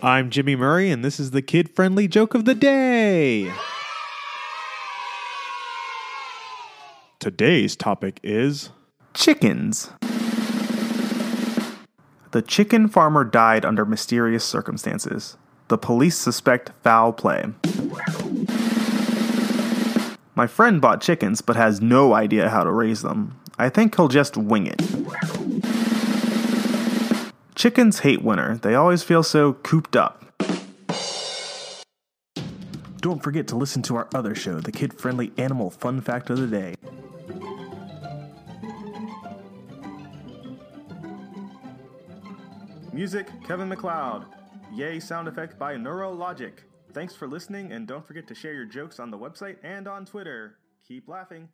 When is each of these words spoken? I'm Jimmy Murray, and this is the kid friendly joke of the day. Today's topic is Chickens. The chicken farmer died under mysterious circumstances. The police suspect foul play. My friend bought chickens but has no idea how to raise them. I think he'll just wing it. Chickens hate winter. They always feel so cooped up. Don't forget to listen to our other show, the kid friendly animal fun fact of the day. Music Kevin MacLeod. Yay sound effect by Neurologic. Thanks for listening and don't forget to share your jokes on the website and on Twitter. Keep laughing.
I'm 0.00 0.30
Jimmy 0.30 0.54
Murray, 0.54 0.92
and 0.92 1.04
this 1.04 1.18
is 1.18 1.32
the 1.32 1.42
kid 1.42 1.68
friendly 1.74 2.06
joke 2.06 2.34
of 2.34 2.44
the 2.44 2.54
day. 2.54 3.52
Today's 7.18 7.74
topic 7.74 8.20
is 8.22 8.70
Chickens. 9.12 9.90
The 12.30 12.42
chicken 12.46 12.86
farmer 12.86 13.24
died 13.24 13.64
under 13.64 13.84
mysterious 13.84 14.44
circumstances. 14.44 15.36
The 15.66 15.78
police 15.78 16.16
suspect 16.16 16.70
foul 16.84 17.12
play. 17.12 17.46
My 20.36 20.46
friend 20.46 20.80
bought 20.80 21.00
chickens 21.00 21.40
but 21.40 21.56
has 21.56 21.80
no 21.80 22.14
idea 22.14 22.50
how 22.50 22.62
to 22.62 22.70
raise 22.70 23.02
them. 23.02 23.36
I 23.58 23.68
think 23.68 23.96
he'll 23.96 24.06
just 24.06 24.36
wing 24.36 24.68
it. 24.68 24.80
Chickens 27.58 27.98
hate 27.98 28.22
winter. 28.22 28.56
They 28.56 28.76
always 28.76 29.02
feel 29.02 29.24
so 29.24 29.54
cooped 29.54 29.96
up. 29.96 30.24
Don't 33.00 33.20
forget 33.20 33.48
to 33.48 33.56
listen 33.56 33.82
to 33.82 33.96
our 33.96 34.06
other 34.14 34.36
show, 34.36 34.60
the 34.60 34.70
kid 34.70 34.96
friendly 34.96 35.32
animal 35.38 35.68
fun 35.68 36.00
fact 36.00 36.30
of 36.30 36.38
the 36.38 36.46
day. 36.46 36.76
Music 42.92 43.26
Kevin 43.44 43.68
MacLeod. 43.68 44.26
Yay 44.72 45.00
sound 45.00 45.26
effect 45.26 45.58
by 45.58 45.74
Neurologic. 45.74 46.58
Thanks 46.92 47.16
for 47.16 47.26
listening 47.26 47.72
and 47.72 47.88
don't 47.88 48.06
forget 48.06 48.28
to 48.28 48.36
share 48.36 48.54
your 48.54 48.66
jokes 48.66 49.00
on 49.00 49.10
the 49.10 49.18
website 49.18 49.56
and 49.64 49.88
on 49.88 50.06
Twitter. 50.06 50.58
Keep 50.86 51.08
laughing. 51.08 51.48